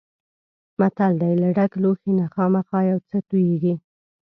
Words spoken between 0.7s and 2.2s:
متل دی: له ډک لوښي